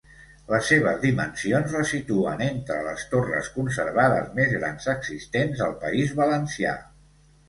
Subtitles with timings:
[0.51, 6.73] Les seves dimensions la situen entre les torres conservades més grans existents al País Valencià.